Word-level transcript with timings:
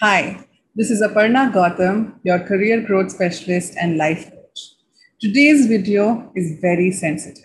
Hi, 0.00 0.44
this 0.74 0.90
is 0.90 1.00
Aparna 1.02 1.52
Gautam, 1.52 2.14
your 2.24 2.40
career 2.40 2.80
growth 2.80 3.12
specialist 3.12 3.76
and 3.80 3.96
life 3.96 4.28
coach. 4.28 4.74
Today's 5.20 5.66
video 5.66 6.32
is 6.34 6.58
very 6.60 6.90
sensitive. 6.90 7.44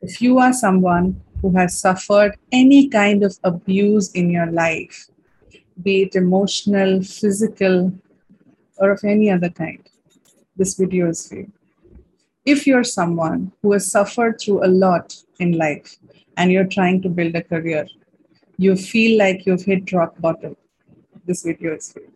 If 0.00 0.22
you 0.22 0.38
are 0.38 0.52
someone 0.52 1.20
who 1.40 1.50
has 1.56 1.76
suffered 1.76 2.36
any 2.52 2.88
kind 2.88 3.24
of 3.24 3.36
abuse 3.42 4.12
in 4.12 4.30
your 4.30 4.46
life, 4.46 5.08
be 5.82 6.02
it 6.02 6.14
emotional, 6.14 7.02
physical, 7.02 7.92
or 8.76 8.92
of 8.92 9.02
any 9.02 9.28
other 9.28 9.50
kind, 9.50 9.84
this 10.56 10.76
video 10.76 11.08
is 11.08 11.26
for 11.26 11.34
you. 11.34 11.52
If 12.44 12.64
you're 12.64 12.84
someone 12.84 13.50
who 13.60 13.72
has 13.72 13.90
suffered 13.90 14.40
through 14.40 14.64
a 14.64 14.70
lot 14.70 15.16
in 15.40 15.58
life 15.58 15.96
and 16.36 16.52
you're 16.52 16.68
trying 16.78 17.02
to 17.02 17.08
build 17.08 17.34
a 17.34 17.42
career, 17.42 17.88
you 18.56 18.76
feel 18.76 19.18
like 19.18 19.46
you've 19.46 19.64
hit 19.64 19.90
rock 19.90 20.16
bottom 20.20 20.54
this 21.24 21.42
video 21.42 21.74
is 21.76 21.92
for 21.92 22.00
you. 22.00 22.12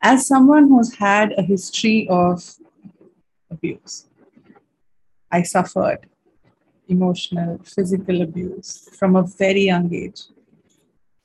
As 0.00 0.26
someone 0.26 0.68
who's 0.68 0.94
had 0.94 1.34
a 1.36 1.42
history 1.42 2.06
of 2.08 2.54
abuse, 3.50 4.06
I 5.30 5.42
suffered 5.42 6.06
emotional, 6.88 7.58
physical 7.64 8.22
abuse 8.22 8.88
from 8.98 9.16
a 9.16 9.22
very 9.22 9.62
young 9.62 9.92
age. 9.92 10.22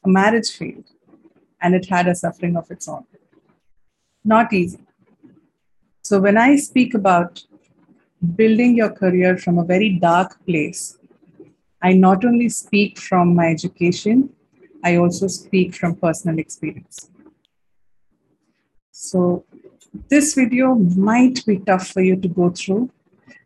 A 0.03 0.09
marriage 0.09 0.51
failed, 0.51 0.89
and 1.61 1.73
it 1.73 1.87
had 1.87 2.07
a 2.07 2.15
suffering 2.15 2.57
of 2.57 2.69
its 2.69 2.87
own. 2.87 3.05
Not 4.25 4.51
easy. 4.51 4.83
So, 6.01 6.19
when 6.19 6.37
I 6.37 6.57
speak 6.57 6.93
about 6.93 7.43
building 8.35 8.75
your 8.75 8.89
career 8.89 9.37
from 9.37 9.57
a 9.57 9.63
very 9.63 9.89
dark 9.89 10.45
place, 10.45 10.97
I 11.81 11.93
not 11.93 12.25
only 12.25 12.49
speak 12.49 12.97
from 12.97 13.35
my 13.35 13.47
education, 13.47 14.29
I 14.83 14.97
also 14.97 15.27
speak 15.27 15.75
from 15.75 15.95
personal 15.95 16.39
experience. 16.39 17.09
So, 18.91 19.45
this 20.09 20.33
video 20.33 20.75
might 20.75 21.45
be 21.45 21.59
tough 21.59 21.87
for 21.87 22.01
you 22.01 22.15
to 22.15 22.27
go 22.27 22.49
through, 22.49 22.91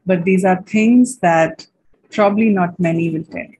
but 0.06 0.24
these 0.24 0.46
are 0.46 0.62
things 0.64 1.18
that 1.20 1.68
probably 2.12 2.50
not 2.50 2.80
many 2.80 3.10
will 3.10 3.24
tell. 3.26 3.52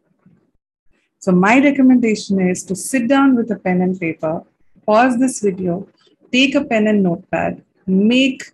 So, 1.20 1.32
my 1.32 1.60
recommendation 1.60 2.40
is 2.40 2.64
to 2.66 2.76
sit 2.76 3.08
down 3.08 3.36
with 3.36 3.52
a 3.52 3.58
pen 3.58 3.82
and 3.82 4.00
paper, 4.00 4.44
pause 4.86 5.20
this 5.20 5.42
video, 5.42 5.88
take 6.32 6.56
a 6.56 6.64
pen 6.64 6.88
and 6.88 7.04
notepad, 7.04 7.64
make 7.86 8.52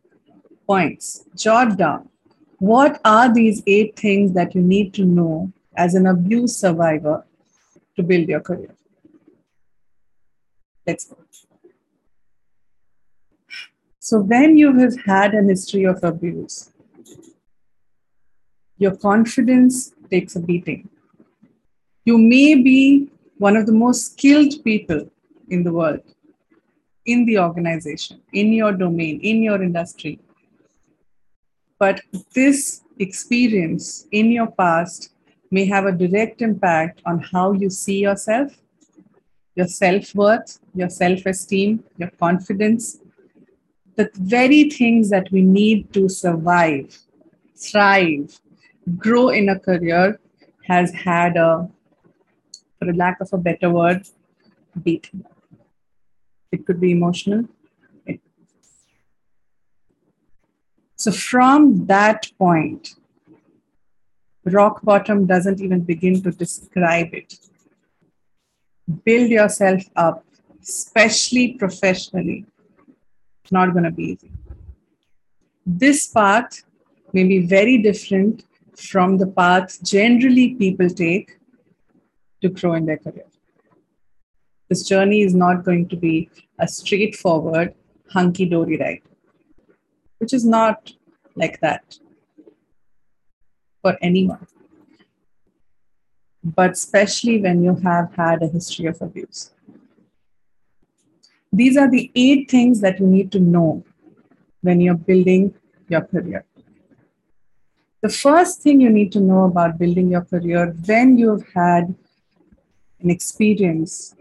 points, 0.68 1.26
jot 1.36 1.78
down 1.78 2.10
what 2.64 3.02
are 3.04 3.34
these 3.34 3.62
eight 3.68 3.94
things 4.00 4.34
that 4.34 4.56
you 4.56 4.62
need 4.62 4.94
to 4.94 5.04
know 5.04 5.52
as 5.76 5.96
an 5.96 6.06
abuse 6.06 6.56
survivor 6.56 7.26
to 7.98 8.02
build 8.02 8.30
your 8.30 8.40
career. 8.40 8.74
Let's 10.86 11.06
go. 11.06 11.18
So, 14.00 14.20
when 14.20 14.58
you 14.58 14.78
have 14.80 15.00
had 15.06 15.34
an 15.34 15.48
history 15.48 15.86
of 15.86 16.04
abuse, 16.04 16.72
your 18.78 18.96
confidence 18.98 19.94
takes 20.10 20.36
a 20.36 20.42
beating. 20.42 20.90
You 22.04 22.18
may 22.18 22.56
be 22.56 23.10
one 23.38 23.56
of 23.56 23.66
the 23.66 23.72
most 23.72 24.12
skilled 24.12 24.62
people 24.64 25.10
in 25.50 25.64
the 25.64 25.72
world, 25.72 26.02
in 27.06 27.26
the 27.26 27.40
organization, 27.40 28.22
in 28.34 28.52
your 28.52 28.74
domain, 28.74 29.22
in 29.22 29.42
your 29.42 29.64
industry. 29.64 30.20
But 31.80 32.02
this 32.34 32.82
experience 33.00 34.08
in 34.12 34.32
your 34.32 34.52
past 34.52 35.14
may 35.50 35.66
have 35.66 35.86
a 35.86 35.92
direct 35.92 36.42
impact 36.42 37.02
on 37.06 37.20
how 37.20 37.54
you 37.54 37.70
see 37.70 38.00
yourself 38.02 38.52
your 39.56 39.68
self 39.68 40.16
worth, 40.16 40.60
your 40.74 40.90
self 40.90 41.26
esteem, 41.26 41.84
your 41.98 42.10
confidence, 42.12 43.00
the 43.96 44.10
very 44.16 44.70
things 44.70 45.10
that 45.10 45.32
we 45.32 45.42
need 45.42 45.94
to 45.94 46.10
survive, 46.10 46.98
thrive, 47.56 48.40
grow 48.98 49.30
in 49.30 49.50
a 49.50 49.60
career 49.60 50.20
has 50.66 50.92
had 50.92 51.38
a, 51.38 51.70
for 52.80 52.94
lack 52.94 53.20
of 53.22 53.30
a 53.34 53.38
better 53.38 53.70
word, 53.70 54.08
beat. 54.82 55.12
It 56.52 56.66
could 56.66 56.80
be 56.80 56.92
emotional. 56.92 57.46
So, 60.96 61.12
from 61.12 61.86
that 61.88 62.32
point, 62.38 62.96
rock 64.46 64.82
bottom 64.84 65.26
doesn't 65.26 65.60
even 65.60 65.82
begin 65.82 66.22
to 66.24 66.32
describe 66.32 67.14
it 67.14 67.36
build 69.06 69.30
yourself 69.30 69.84
up, 69.96 70.26
especially 70.62 71.54
professionally, 71.54 72.46
it's 73.44 73.52
not 73.52 73.72
going 73.72 73.84
to 73.84 73.92
be 73.92 74.04
easy. 74.04 74.32
This 75.66 76.08
path 76.08 76.64
may 77.14 77.24
be 77.24 77.46
very 77.46 77.78
different 77.78 78.44
from 78.76 79.18
the 79.18 79.28
path 79.28 79.82
generally 79.84 80.56
people 80.56 80.90
take 80.90 81.38
to 82.42 82.50
grow 82.50 82.74
in 82.74 82.86
their 82.86 82.98
career. 82.98 83.26
This 84.70 84.88
journey 84.88 85.22
is 85.22 85.36
not 85.36 85.64
going 85.64 85.88
to 85.90 85.96
be 85.96 86.30
a 86.60 86.68
straightforward, 86.68 87.76
hunky 88.10 88.46
dory 88.46 88.78
ride, 88.78 89.02
which 90.18 90.34
is 90.34 90.44
not 90.44 90.92
like 91.36 91.60
that 91.62 91.98
for 93.82 93.98
anyone 94.02 94.48
but 96.44 96.72
especially 96.72 97.40
when 97.42 97.64
you 97.64 97.76
have 97.76 98.14
had 98.16 98.44
a 98.44 98.48
history 98.48 98.86
of 98.86 99.02
abuse. 99.02 99.52
These 101.52 101.78
are 101.78 101.90
the 101.90 102.12
eight 102.16 102.50
things 102.50 102.82
that 102.82 103.00
you 103.00 103.08
need 103.08 103.32
to 103.32 103.40
know 103.40 103.84
when 104.62 104.82
you're 104.82 104.96
building 104.96 105.54
your 105.88 106.02
career. 106.02 106.46
The 108.02 108.10
first 108.10 108.62
thing 108.62 108.82
you 108.82 108.90
need 108.90 109.12
to 109.14 109.22
know 109.22 109.46
about 109.46 109.78
building 109.78 110.10
your 110.10 110.26
career 110.26 110.76
when 110.86 111.18
you've 111.18 111.48
had 111.54 111.96
an 113.00 113.10
experience 113.10 114.16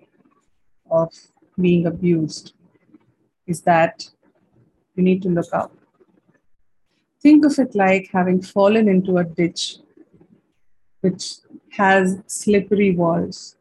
of 0.90 1.12
being 1.60 1.86
abused 1.86 2.52
is 3.46 3.62
that 3.62 4.08
you 4.94 5.02
need 5.02 5.22
to 5.22 5.28
look 5.28 5.52
up. 5.52 5.72
Think 7.20 7.44
of 7.44 7.58
it 7.58 7.74
like 7.74 8.10
having 8.12 8.42
fallen 8.42 8.88
into 8.88 9.18
a 9.18 9.24
ditch 9.24 9.78
which 11.00 11.36
has 11.72 12.18
slippery 12.26 12.94
walls. 12.94 13.56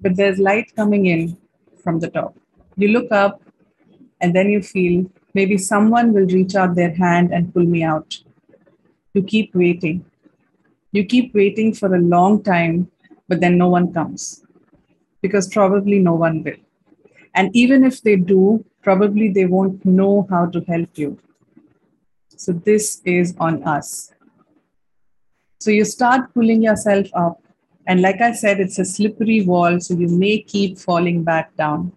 But 0.00 0.16
there's 0.16 0.38
light 0.38 0.74
coming 0.76 1.06
in 1.06 1.36
from 1.82 2.00
the 2.00 2.10
top. 2.10 2.36
You 2.76 2.88
look 2.88 3.10
up 3.10 3.42
and 4.20 4.34
then 4.34 4.50
you 4.50 4.62
feel 4.62 5.10
maybe 5.34 5.56
someone 5.56 6.12
will 6.12 6.26
reach 6.26 6.54
out 6.54 6.74
their 6.74 6.94
hand 6.94 7.32
and 7.32 7.52
pull 7.52 7.64
me 7.64 7.82
out. 7.82 8.18
You 9.14 9.22
keep 9.22 9.54
waiting. 9.54 10.04
You 10.92 11.04
keep 11.04 11.34
waiting 11.34 11.74
for 11.74 11.94
a 11.94 12.00
long 12.00 12.42
time, 12.42 12.90
but 13.28 13.40
then 13.40 13.58
no 13.58 13.68
one 13.68 13.92
comes 13.92 14.44
because 15.22 15.48
probably 15.48 15.98
no 15.98 16.14
one 16.14 16.42
will. 16.42 16.60
And 17.34 17.54
even 17.54 17.84
if 17.84 18.02
they 18.02 18.16
do, 18.16 18.64
probably 18.82 19.28
they 19.28 19.46
won't 19.46 19.84
know 19.84 20.26
how 20.30 20.46
to 20.46 20.60
help 20.60 20.88
you. 20.96 21.18
So, 22.36 22.52
this 22.52 23.00
is 23.04 23.34
on 23.38 23.62
us. 23.64 24.12
So 25.66 25.72
you 25.72 25.84
start 25.84 26.32
pulling 26.32 26.62
yourself 26.62 27.08
up. 27.12 27.42
And 27.88 28.00
like 28.00 28.20
I 28.20 28.30
said, 28.30 28.60
it's 28.60 28.78
a 28.78 28.84
slippery 28.84 29.40
wall, 29.42 29.80
so 29.80 29.94
you 29.94 30.06
may 30.06 30.38
keep 30.40 30.78
falling 30.78 31.24
back 31.24 31.56
down, 31.56 31.90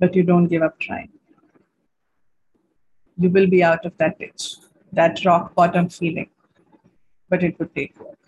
but 0.00 0.16
you 0.16 0.24
don't 0.24 0.48
give 0.48 0.60
up 0.62 0.80
trying. 0.80 1.12
You 3.16 3.30
will 3.30 3.46
be 3.46 3.62
out 3.62 3.86
of 3.86 3.96
that 3.98 4.18
ditch, 4.18 4.54
that 4.90 5.24
rock 5.24 5.54
bottom 5.54 5.88
feeling, 5.88 6.28
but 7.28 7.44
it 7.44 7.56
would 7.60 7.72
take 7.72 7.96
work. 8.00 8.18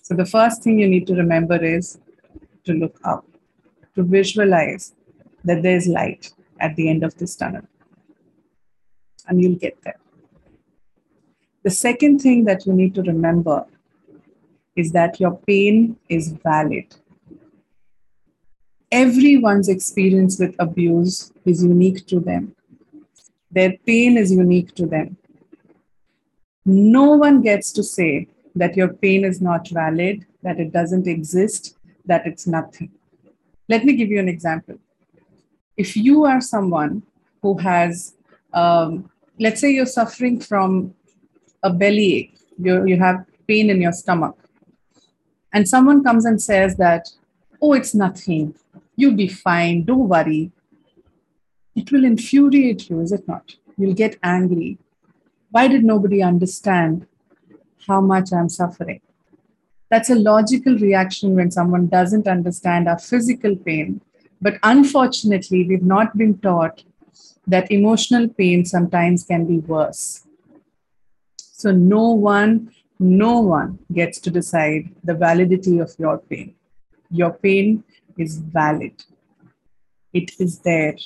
So 0.00 0.14
the 0.14 0.26
first 0.26 0.62
thing 0.62 0.78
you 0.78 0.86
need 0.86 1.08
to 1.08 1.16
remember 1.16 1.56
is 1.56 1.98
to 2.62 2.74
look 2.74 3.00
up, 3.02 3.26
to 3.96 4.04
visualize 4.04 4.94
that 5.42 5.64
there's 5.64 5.88
light 5.88 6.32
at 6.60 6.76
the 6.76 6.88
end 6.88 7.02
of 7.02 7.16
this 7.16 7.34
tunnel. 7.34 7.66
And 9.26 9.42
you'll 9.42 9.56
get 9.56 9.82
there. 9.82 9.98
The 11.64 11.70
second 11.70 12.18
thing 12.18 12.44
that 12.44 12.66
you 12.66 12.74
need 12.74 12.94
to 12.94 13.02
remember 13.02 13.64
is 14.76 14.92
that 14.92 15.18
your 15.18 15.38
pain 15.46 15.96
is 16.10 16.32
valid. 16.32 16.94
Everyone's 18.92 19.70
experience 19.70 20.38
with 20.38 20.54
abuse 20.58 21.32
is 21.46 21.64
unique 21.64 22.06
to 22.08 22.20
them. 22.20 22.54
Their 23.50 23.78
pain 23.86 24.18
is 24.18 24.30
unique 24.30 24.74
to 24.74 24.86
them. 24.86 25.16
No 26.66 27.12
one 27.12 27.40
gets 27.40 27.72
to 27.72 27.82
say 27.82 28.28
that 28.54 28.76
your 28.76 28.92
pain 28.92 29.24
is 29.24 29.40
not 29.40 29.68
valid, 29.68 30.26
that 30.42 30.60
it 30.60 30.70
doesn't 30.70 31.06
exist, 31.06 31.78
that 32.04 32.26
it's 32.26 32.46
nothing. 32.46 32.90
Let 33.70 33.86
me 33.86 33.94
give 33.94 34.10
you 34.10 34.18
an 34.18 34.28
example. 34.28 34.78
If 35.78 35.96
you 35.96 36.24
are 36.24 36.42
someone 36.42 37.02
who 37.40 37.56
has, 37.58 38.14
um, 38.52 39.10
let's 39.40 39.62
say 39.62 39.70
you're 39.70 39.86
suffering 39.86 40.40
from 40.40 40.94
a 41.64 41.70
bellyache, 41.70 42.38
you, 42.56 42.86
you 42.86 42.96
have 42.98 43.24
pain 43.48 43.70
in 43.70 43.80
your 43.80 43.92
stomach, 43.92 44.38
and 45.52 45.68
someone 45.68 46.04
comes 46.04 46.24
and 46.24 46.40
says 46.40 46.76
that, 46.76 47.08
oh, 47.60 47.72
it's 47.72 47.94
nothing, 47.94 48.54
You'll 48.96 49.16
be 49.16 49.28
fine. 49.28 49.84
Don't 49.84 50.08
worry. 50.08 50.52
It 51.74 51.90
will 51.90 52.04
infuriate 52.04 52.88
you, 52.88 53.00
is 53.00 53.12
it 53.12 53.26
not? 53.26 53.56
You'll 53.76 53.94
get 53.94 54.18
angry. 54.22 54.78
Why 55.50 55.66
did 55.68 55.84
nobody 55.84 56.22
understand 56.22 57.06
how 57.86 58.00
much 58.00 58.32
I'm 58.32 58.48
suffering? 58.48 59.00
That's 59.90 60.10
a 60.10 60.14
logical 60.14 60.78
reaction 60.78 61.34
when 61.34 61.50
someone 61.50 61.88
doesn't 61.88 62.28
understand 62.28 62.88
our 62.88 62.98
physical 62.98 63.56
pain. 63.56 64.00
But 64.40 64.58
unfortunately, 64.62 65.66
we've 65.66 65.82
not 65.82 66.16
been 66.16 66.38
taught 66.38 66.84
that 67.46 67.70
emotional 67.70 68.28
pain 68.28 68.64
sometimes 68.64 69.24
can 69.24 69.46
be 69.46 69.58
worse. 69.58 70.23
So, 71.56 71.70
no 71.70 72.10
one, 72.10 72.72
no 72.98 73.38
one 73.38 73.78
gets 73.92 74.18
to 74.22 74.30
decide 74.30 74.92
the 75.04 75.14
validity 75.14 75.78
of 75.78 75.94
your 76.00 76.18
pain. 76.18 76.56
Your 77.10 77.32
pain 77.32 77.84
is 78.18 78.38
valid, 78.38 79.04
it 80.12 80.32
is 80.40 80.58
there. 80.58 80.96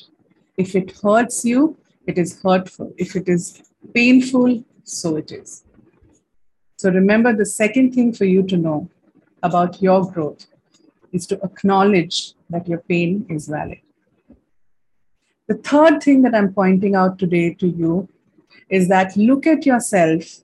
If 0.56 0.74
it 0.74 0.96
hurts 1.02 1.44
you, 1.44 1.76
it 2.06 2.16
is 2.16 2.40
hurtful. 2.42 2.94
If 2.96 3.14
it 3.14 3.28
is 3.28 3.62
painful, 3.94 4.64
so 4.84 5.16
it 5.16 5.32
is. 5.32 5.64
So, 6.78 6.90
remember 6.90 7.36
the 7.36 7.44
second 7.44 7.92
thing 7.92 8.14
for 8.14 8.24
you 8.24 8.42
to 8.44 8.56
know 8.56 8.88
about 9.42 9.82
your 9.82 10.10
growth 10.10 10.46
is 11.12 11.26
to 11.26 11.38
acknowledge 11.44 12.32
that 12.48 12.66
your 12.66 12.78
pain 12.88 13.26
is 13.28 13.48
valid. 13.48 13.80
The 15.46 15.56
third 15.56 16.02
thing 16.02 16.22
that 16.22 16.34
I'm 16.34 16.54
pointing 16.54 16.94
out 16.94 17.18
today 17.18 17.52
to 17.52 17.68
you 17.68 18.08
is 18.68 18.88
that 18.88 19.16
look 19.16 19.46
at 19.46 19.66
yourself 19.66 20.42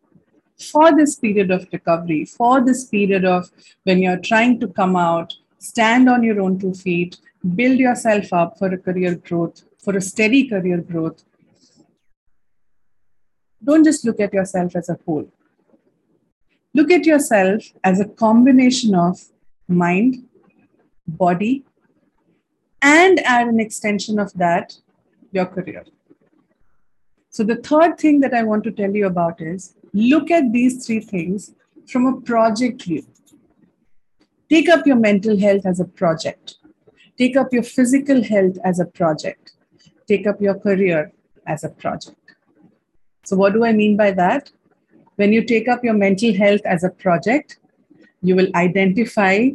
for 0.59 0.97
this 0.97 1.17
period 1.17 1.51
of 1.51 1.67
recovery, 1.73 2.25
for 2.25 2.65
this 2.65 2.85
period 2.85 3.25
of 3.25 3.51
when 3.85 4.01
you're 4.01 4.21
trying 4.21 4.61
to 4.61 4.69
come 4.69 4.97
out, 4.97 5.35
stand 5.59 6.09
on 6.09 6.23
your 6.23 6.41
own 6.41 6.59
two 6.59 6.75
feet, 6.75 7.19
build 7.55 7.79
yourself 7.79 8.33
up 8.33 8.59
for 8.59 8.73
a 8.73 8.79
career 8.79 9.15
growth, 9.17 9.63
for 9.79 9.97
a 9.97 10.01
steady 10.01 10.49
career 10.49 10.79
growth. 10.79 11.25
Don't 13.63 13.85
just 13.85 14.05
look 14.05 14.21
at 14.21 14.33
yourself 14.33 14.77
as 14.77 14.89
a 14.89 14.99
whole. 15.05 15.31
Look 16.75 16.91
at 16.91 17.07
yourself 17.07 17.63
as 17.83 18.01
a 18.01 18.05
combination 18.05 18.95
of 18.95 19.21
mind, 19.69 20.27
body, 21.07 21.65
and 22.83 23.21
add 23.21 23.49
an 23.49 23.61
extension 23.61 24.19
of 24.19 24.33
that, 24.35 24.77
your 25.33 25.47
career. 25.47 25.85
So, 27.35 27.43
the 27.43 27.57
third 27.57 27.99
thing 27.99 28.21
that 28.21 28.33
I 28.33 28.45
want 28.45 28.63
to 28.63 28.71
tell 28.71 28.95
you 28.95 29.07
about 29.07 29.41
is 29.41 29.75
look 29.93 30.31
at 30.31 30.53
these 30.53 30.87
three 30.87 31.01
things 31.01 31.53
from 31.85 32.07
a 32.07 32.21
project 32.21 32.83
view. 32.83 33.05
Take 34.49 34.69
up 34.69 34.87
your 34.87 34.95
mental 34.95 35.37
health 35.37 35.67
as 35.67 35.81
a 35.81 35.85
project, 35.85 36.59
take 37.19 37.37
up 37.37 37.53
your 37.53 37.65
physical 37.65 38.23
health 38.23 38.57
as 38.63 38.79
a 38.79 38.85
project, 38.85 39.55
take 40.07 40.29
up 40.29 40.41
your 40.41 40.55
career 40.55 41.11
as 41.45 41.65
a 41.65 41.71
project. 41.71 42.37
So, 43.25 43.35
what 43.35 43.53
do 43.53 43.65
I 43.65 43.73
mean 43.73 43.97
by 43.97 44.13
that? 44.13 44.53
When 45.17 45.33
you 45.33 45.43
take 45.43 45.67
up 45.67 45.83
your 45.83 45.95
mental 45.95 46.33
health 46.33 46.65
as 46.65 46.85
a 46.85 46.91
project, 46.91 47.59
you 48.23 48.37
will 48.37 48.51
identify 48.55 49.49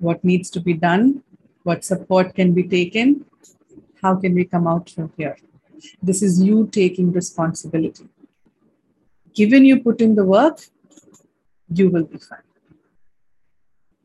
what 0.00 0.24
needs 0.24 0.50
to 0.50 0.60
be 0.60 0.74
done, 0.74 1.22
what 1.62 1.84
support 1.84 2.34
can 2.34 2.52
be 2.52 2.64
taken, 2.64 3.24
how 4.02 4.16
can 4.16 4.34
we 4.34 4.44
come 4.44 4.66
out 4.66 4.90
from 4.90 5.12
here. 5.16 5.36
This 6.02 6.22
is 6.22 6.42
you 6.42 6.68
taking 6.72 7.12
responsibility. 7.12 8.08
Given 9.34 9.64
you 9.64 9.80
put 9.80 10.00
in 10.00 10.14
the 10.14 10.24
work, 10.24 10.60
you 11.68 11.90
will 11.90 12.04
be 12.04 12.18
fine. 12.18 12.38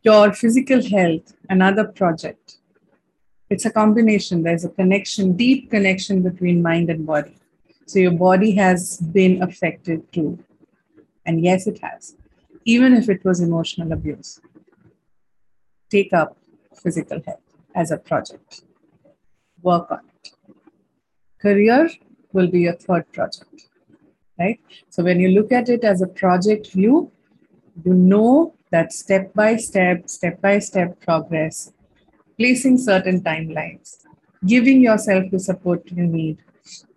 Your 0.03 0.33
physical 0.33 0.83
health, 0.83 1.35
another 1.50 1.85
project. 1.85 2.57
It's 3.50 3.65
a 3.65 3.71
combination. 3.71 4.44
There's 4.44 4.65
a 4.65 4.69
connection, 4.69 5.38
deep 5.38 5.69
connection 5.69 6.21
between 6.21 6.62
mind 6.62 6.89
and 6.89 7.06
body. 7.06 7.35
So 7.85 8.00
your 8.00 8.13
body 8.13 8.51
has 8.56 8.97
been 8.97 9.44
affected 9.44 10.12
too. 10.12 10.39
And 11.25 11.44
yes, 11.44 11.67
it 11.67 11.79
has, 11.83 12.15
even 12.65 12.94
if 12.94 13.09
it 13.09 13.24
was 13.24 13.41
emotional 13.41 13.91
abuse. 13.91 14.39
Take 15.89 16.13
up 16.13 16.38
physical 16.81 17.21
health 17.25 17.41
as 17.75 17.91
a 17.91 17.97
project, 17.97 18.63
work 19.62 19.91
on 19.91 20.00
it. 20.00 20.11
Career 21.41 21.89
will 22.33 22.47
be 22.47 22.61
your 22.61 22.73
third 22.73 23.11
project, 23.11 23.67
right? 24.39 24.59
So 24.89 25.03
when 25.03 25.19
you 25.19 25.29
look 25.29 25.51
at 25.51 25.69
it 25.69 25.83
as 25.83 26.01
a 26.01 26.07
project 26.07 26.71
view, 26.71 27.11
you 27.83 27.93
know 27.93 28.53
that 28.69 28.93
step 28.93 29.33
by 29.33 29.55
step, 29.57 30.07
step 30.09 30.39
by 30.41 30.59
step 30.59 30.99
progress, 31.01 31.73
placing 32.38 32.77
certain 32.77 33.21
timelines, 33.21 33.97
giving 34.45 34.81
yourself 34.81 35.31
the 35.31 35.39
support 35.39 35.81
you 35.91 36.05
need, 36.05 36.38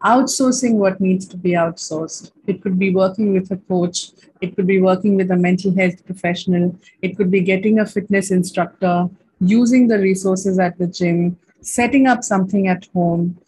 outsourcing 0.05 0.75
what 0.75 1.01
needs 1.01 1.27
to 1.27 1.37
be 1.37 1.53
outsourced. 1.53 2.33
It 2.47 2.63
could 2.63 2.79
be 2.79 2.95
working 2.95 3.33
with 3.33 3.51
a 3.51 3.57
coach, 3.57 4.11
it 4.41 4.55
could 4.55 4.67
be 4.67 4.81
working 4.81 5.17
with 5.17 5.31
a 5.31 5.37
mental 5.37 5.75
health 5.75 6.05
professional, 6.05 6.79
it 7.03 7.17
could 7.17 7.31
be 7.31 7.41
getting 7.41 7.79
a 7.81 7.87
fitness 7.87 8.31
instructor, 8.31 9.09
using 9.41 9.89
the 9.89 9.99
resources 9.99 10.59
at 10.59 10.79
the 10.79 10.87
gym, 10.87 11.39
setting 11.61 12.07
up 12.07 12.23
something 12.23 12.69
at 12.69 12.87
home, 12.93 13.39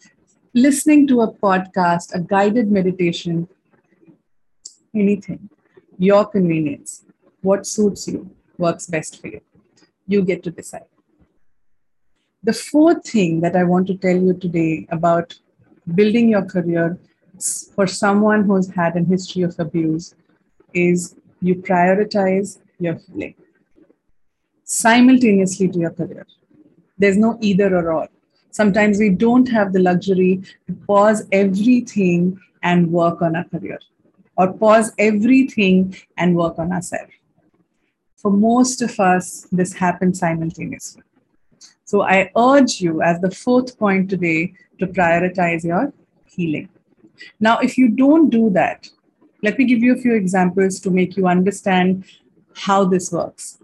listening 0.57 1.05
to 1.05 1.21
a 1.21 1.31
podcast, 1.31 2.15
a 2.15 2.19
guided 2.19 2.71
meditation, 2.71 3.47
anything, 4.95 5.49
your 5.99 6.25
convenience, 6.25 7.05
what 7.41 7.67
suits 7.67 8.07
you, 8.07 8.31
works 8.57 8.87
best 8.87 9.21
for 9.21 9.27
you. 9.27 9.41
You 10.07 10.23
get 10.23 10.41
to 10.43 10.51
decide. 10.51 10.89
The 12.41 12.53
fourth 12.53 13.07
thing 13.07 13.39
that 13.41 13.55
I 13.55 13.65
want 13.65 13.85
to 13.87 13.97
tell 13.97 14.17
you 14.17 14.33
today 14.33 14.87
about 14.89 15.35
building 15.93 16.29
your 16.29 16.45
career 16.45 16.97
for 17.75 17.85
someone 17.85 18.43
who's 18.45 18.67
had 18.69 18.97
a 18.97 19.03
history 19.03 19.43
of 19.43 19.55
abuse 19.59 20.15
is 20.73 21.15
you 21.39 21.55
prioritize 21.55 22.57
your 22.79 22.95
healing 22.95 23.35
simultaneously 24.63 25.67
to 25.67 25.79
your 25.79 25.91
career. 25.91 26.25
There's 26.97 27.17
no 27.17 27.37
either 27.41 27.75
or 27.77 27.91
or. 27.91 28.07
Sometimes 28.57 28.97
we 28.97 29.09
don't 29.09 29.47
have 29.49 29.71
the 29.71 29.79
luxury 29.79 30.41
to 30.65 30.73
pause 30.87 31.27
everything 31.31 32.39
and 32.63 32.91
work 32.91 33.21
on 33.21 33.35
our 33.35 33.43
career 33.43 33.77
or 34.35 34.51
pause 34.51 34.91
everything 34.97 35.95
and 36.17 36.35
work 36.35 36.57
on 36.57 36.71
ourselves. 36.71 37.11
For 38.15 38.31
most 38.31 38.81
of 38.81 38.99
us, 38.99 39.45
this 39.51 39.73
happens 39.73 40.17
simultaneously. 40.17 41.03
So 41.85 42.01
I 42.01 42.31
urge 42.35 42.81
you, 42.81 43.03
as 43.03 43.21
the 43.21 43.29
fourth 43.29 43.77
point 43.77 44.09
today, 44.09 44.53
to 44.79 44.87
prioritize 44.87 45.63
your 45.63 45.93
healing. 46.25 46.67
Now, 47.39 47.59
if 47.59 47.77
you 47.77 47.89
don't 47.89 48.31
do 48.31 48.49
that, 48.61 48.89
let 49.43 49.59
me 49.59 49.65
give 49.65 49.83
you 49.83 49.93
a 49.93 50.01
few 50.01 50.15
examples 50.15 50.79
to 50.79 50.89
make 50.89 51.15
you 51.15 51.27
understand 51.27 52.05
how 52.55 52.85
this 52.85 53.11
works. 53.11 53.59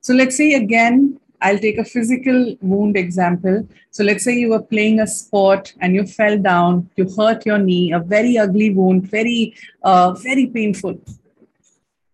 So 0.00 0.14
let's 0.14 0.36
say 0.36 0.54
again, 0.54 1.18
I'll 1.42 1.58
take 1.58 1.78
a 1.78 1.84
physical 1.84 2.56
wound 2.60 2.96
example. 2.96 3.68
So 3.90 4.04
let's 4.04 4.24
say 4.24 4.34
you 4.34 4.50
were 4.50 4.62
playing 4.62 5.00
a 5.00 5.06
sport 5.06 5.74
and 5.80 5.94
you 5.94 6.06
fell 6.06 6.38
down, 6.38 6.88
you 6.96 7.06
hurt 7.16 7.44
your 7.44 7.58
knee, 7.58 7.92
a 7.92 7.98
very 7.98 8.38
ugly 8.38 8.70
wound, 8.70 9.10
very, 9.10 9.54
uh, 9.82 10.12
very 10.12 10.46
painful. 10.46 11.00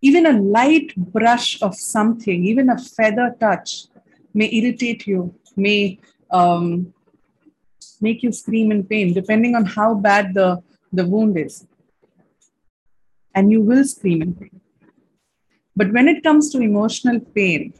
Even 0.01 0.25
a 0.25 0.33
light 0.33 0.95
brush 0.95 1.61
of 1.61 1.75
something, 1.75 2.45
even 2.45 2.69
a 2.69 2.77
feather 2.77 3.35
touch, 3.39 3.85
may 4.33 4.49
irritate 4.51 5.05
you, 5.05 5.35
may 5.55 5.99
um, 6.31 6.93
make 8.01 8.23
you 8.23 8.31
scream 8.31 8.71
in 8.71 8.83
pain, 8.83 9.13
depending 9.13 9.55
on 9.55 9.65
how 9.65 9.93
bad 9.93 10.33
the, 10.33 10.61
the 10.91 11.05
wound 11.05 11.37
is. 11.37 11.67
And 13.35 13.51
you 13.51 13.61
will 13.61 13.83
scream 13.83 14.21
in 14.21 14.33
pain. 14.33 14.61
But 15.75 15.91
when 15.93 16.07
it 16.07 16.23
comes 16.23 16.49
to 16.51 16.59
emotional 16.59 17.19
pain, 17.19 17.73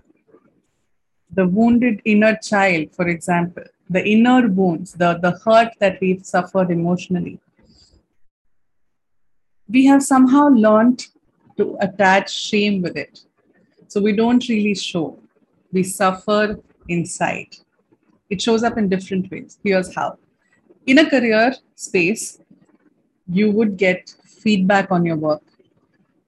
the 1.40 1.48
wounded 1.48 2.02
inner 2.04 2.36
child, 2.52 2.94
for 2.98 3.08
example, 3.08 3.64
the 3.90 4.04
inner 4.14 4.48
wounds, 4.50 4.92
the, 5.02 5.12
the 5.26 5.32
hurt 5.44 5.72
that 5.80 5.98
we've 6.02 6.26
suffered 6.26 6.70
emotionally, 6.70 7.40
we 9.70 9.86
have 9.86 10.04
somehow 10.04 10.50
learned 10.50 11.06
to 11.58 11.78
attach 11.80 12.30
shame 12.50 12.82
with 12.82 12.98
it. 12.98 13.22
So 13.88 14.02
we 14.02 14.14
don't 14.22 14.48
really 14.50 14.76
show. 14.76 15.08
We 15.72 15.84
suffer 15.84 16.60
inside. 16.90 17.56
It 18.30 18.42
shows 18.42 18.64
up 18.64 18.78
in 18.78 18.90
different 18.90 19.32
ways. 19.32 19.58
Here's 19.64 19.94
how. 19.96 20.18
In 20.86 20.98
a 21.00 21.10
career 21.10 21.54
space, 21.76 22.40
you 23.28 23.52
would 23.52 23.78
get 23.78 24.14
feedback 24.44 24.92
on 24.92 25.06
your 25.06 25.16
work. 25.16 25.44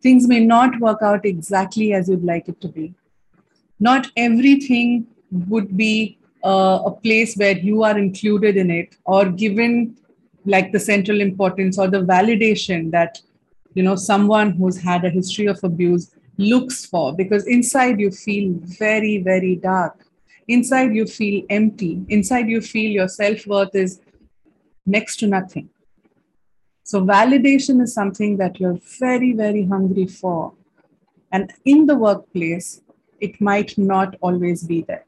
Things 0.01 0.27
may 0.27 0.39
not 0.39 0.79
work 0.79 1.01
out 1.01 1.25
exactly 1.25 1.93
as 1.93 2.07
you'd 2.07 2.23
like 2.23 2.47
it 2.47 2.61
to 2.61 2.69
be. 2.69 2.93
Not 3.81 4.07
everything 4.15 5.07
would 5.49 5.75
be 5.75 6.17
uh, 6.45 6.79
a 6.85 6.91
place 6.91 7.35
where 7.35 7.57
you 7.57 7.83
are 7.83 7.97
included 7.97 8.55
in 8.55 8.71
it 8.71 8.95
or 9.05 9.25
given 9.25 9.97
like 10.45 10.71
the 10.71 10.79
central 10.79 11.19
importance 11.21 11.77
or 11.77 11.87
the 11.87 12.03
validation 12.13 12.91
that 12.91 13.19
you 13.73 13.83
know 13.83 13.95
someone 13.95 14.51
who's 14.51 14.77
had 14.81 15.05
a 15.05 15.09
history 15.09 15.47
of 15.47 15.63
abuse 15.63 16.15
looks 16.37 16.85
for 16.85 17.13
because 17.15 17.45
inside 17.47 17.99
you 17.99 18.11
feel 18.11 18.53
very 18.85 19.17
very 19.19 19.55
dark 19.55 20.07
inside 20.47 20.93
you 20.93 21.05
feel 21.05 21.43
empty, 21.49 22.03
inside 22.09 22.49
you 22.49 22.61
feel 22.61 22.91
your 22.91 23.07
self 23.07 23.45
worth 23.47 23.75
is 23.75 24.01
next 24.85 25.17
to 25.17 25.27
nothing. 25.27 25.69
So, 26.83 27.01
validation 27.01 27.81
is 27.81 27.93
something 27.93 28.37
that 28.37 28.59
you're 28.59 28.79
very, 28.99 29.33
very 29.33 29.65
hungry 29.65 30.07
for. 30.07 30.53
And 31.31 31.53
in 31.63 31.85
the 31.85 31.95
workplace, 31.95 32.81
it 33.21 33.39
might 33.39 33.77
not 33.77 34.15
always 34.19 34.63
be 34.63 34.81
there. 34.81 35.05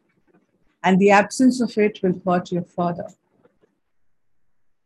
And 0.84 1.00
the 1.00 1.12
absence 1.12 1.60
of 1.62 1.78
it 1.78 2.00
will 2.04 2.22
hurt 2.26 2.52
you 2.52 2.66
further. 2.76 3.08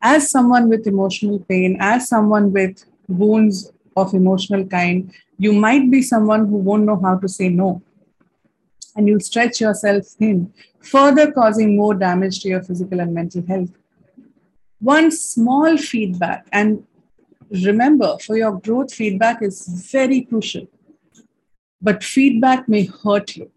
As 0.00 0.30
someone 0.30 0.68
with 0.68 0.86
emotional 0.86 1.40
pain, 1.40 1.76
as 1.80 2.08
someone 2.08 2.52
with 2.52 2.84
wounds 3.08 3.72
of 3.96 4.14
emotional 4.14 4.64
kind, 4.64 5.12
you 5.38 5.52
might 5.52 5.90
be 5.90 6.02
someone 6.02 6.46
who 6.46 6.56
won't 6.56 6.84
know 6.84 7.00
how 7.00 7.18
to 7.18 7.28
say 7.28 7.48
no. 7.48 7.82
And 8.96 9.06
you'll 9.06 9.20
stretch 9.20 9.60
yourself 9.60 10.06
thin, 10.06 10.52
further 10.80 11.30
causing 11.30 11.76
more 11.76 11.94
damage 11.94 12.40
to 12.40 12.48
your 12.48 12.62
physical 12.62 13.00
and 13.00 13.14
mental 13.14 13.44
health. 13.46 13.70
One 14.80 15.10
small 15.10 15.76
feedback, 15.76 16.46
and 16.52 16.84
remember, 17.50 18.16
for 18.24 18.36
your 18.36 18.58
growth, 18.60 18.94
feedback 18.94 19.42
is 19.42 19.66
very 19.90 20.22
crucial. 20.22 20.68
But 21.80 22.02
feedback 22.02 22.68
may 22.68 22.84
hurt 22.86 23.36
you. 23.36 23.50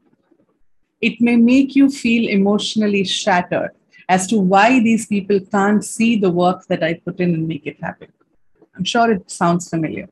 It 1.01 1.19
may 1.19 1.35
make 1.35 1.75
you 1.75 1.89
feel 1.89 2.29
emotionally 2.29 3.03
shattered 3.03 3.71
as 4.07 4.27
to 4.27 4.39
why 4.39 4.79
these 4.79 5.07
people 5.07 5.39
can't 5.39 5.83
see 5.83 6.15
the 6.15 6.29
work 6.29 6.65
that 6.67 6.83
I 6.83 6.93
put 6.93 7.19
in 7.19 7.33
and 7.33 7.47
make 7.47 7.65
it 7.65 7.81
happen. 7.81 8.11
I'm 8.75 8.83
sure 8.83 9.11
it 9.11 9.29
sounds 9.31 9.67
familiar. 9.69 10.07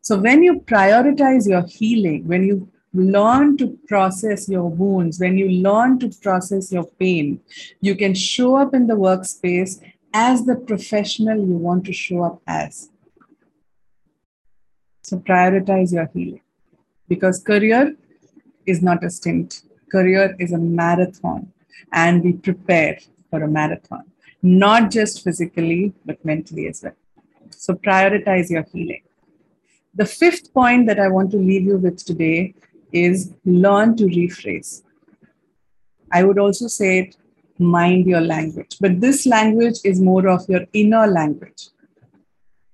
So, 0.00 0.18
when 0.18 0.42
you 0.42 0.60
prioritize 0.60 1.48
your 1.48 1.64
healing, 1.66 2.26
when 2.26 2.42
you 2.42 2.68
learn 2.92 3.56
to 3.58 3.78
process 3.86 4.48
your 4.48 4.68
wounds, 4.68 5.20
when 5.20 5.38
you 5.38 5.48
learn 5.48 5.98
to 6.00 6.08
process 6.20 6.72
your 6.72 6.84
pain, 6.84 7.40
you 7.80 7.94
can 7.94 8.14
show 8.14 8.56
up 8.56 8.74
in 8.74 8.88
the 8.88 8.94
workspace 8.94 9.80
as 10.12 10.44
the 10.44 10.56
professional 10.56 11.38
you 11.38 11.56
want 11.56 11.84
to 11.86 11.92
show 11.92 12.24
up 12.24 12.42
as. 12.46 12.90
So, 15.04 15.18
prioritize 15.18 15.92
your 15.92 16.08
healing 16.12 16.41
because 17.14 17.42
career 17.52 17.94
is 18.64 18.80
not 18.88 19.04
a 19.04 19.10
stint, 19.10 19.62
career 19.90 20.34
is 20.38 20.52
a 20.52 20.58
marathon, 20.58 21.40
and 21.92 22.24
we 22.24 22.32
prepare 22.48 22.98
for 23.30 23.42
a 23.42 23.48
marathon, 23.48 24.04
not 24.42 24.90
just 24.90 25.22
physically, 25.24 25.92
but 26.06 26.24
mentally 26.24 26.66
as 26.68 26.82
well. 26.82 26.98
So, 27.50 27.74
prioritize 27.74 28.48
your 28.54 28.64
healing. 28.72 29.02
The 29.94 30.06
fifth 30.06 30.54
point 30.54 30.86
that 30.86 30.98
I 30.98 31.08
want 31.08 31.30
to 31.32 31.36
leave 31.50 31.64
you 31.70 31.76
with 31.76 31.98
today 32.10 32.54
is 32.92 33.34
learn 33.44 33.94
to 33.98 34.04
rephrase. 34.04 34.70
I 36.10 36.24
would 36.24 36.38
also 36.38 36.66
say 36.66 36.90
it, 37.00 37.16
mind 37.58 38.06
your 38.06 38.22
language, 38.22 38.76
but 38.80 39.00
this 39.00 39.26
language 39.26 39.78
is 39.84 40.00
more 40.00 40.26
of 40.28 40.48
your 40.48 40.64
inner 40.72 41.06
language. 41.06 41.68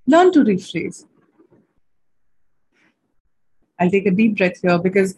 Learn 0.06 0.32
to 0.32 0.44
rephrase. 0.44 1.04
I'll 3.78 3.90
take 3.90 4.06
a 4.06 4.10
deep 4.10 4.36
breath 4.36 4.60
here 4.60 4.78
because 4.78 5.14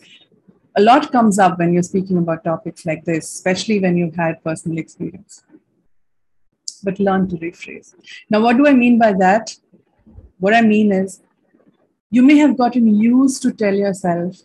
a 0.76 0.82
lot 0.82 1.10
comes 1.10 1.38
up 1.38 1.58
when 1.58 1.72
you're 1.72 1.82
speaking 1.82 2.18
about 2.18 2.44
topics 2.44 2.86
like 2.86 3.04
this, 3.04 3.24
especially 3.24 3.80
when 3.80 3.96
you've 3.96 4.14
had 4.14 4.42
personal 4.44 4.78
experience. 4.78 5.42
But 6.82 6.98
learn 6.98 7.28
to 7.28 7.36
rephrase. 7.36 7.94
Now, 8.30 8.40
what 8.40 8.56
do 8.56 8.66
I 8.66 8.72
mean 8.72 8.98
by 8.98 9.12
that? 9.14 9.56
What 10.38 10.54
I 10.54 10.62
mean 10.62 10.92
is 10.92 11.20
you 12.10 12.22
may 12.22 12.36
have 12.38 12.56
gotten 12.56 12.86
used 12.86 13.42
to 13.42 13.52
tell 13.52 13.74
yourself, 13.74 14.36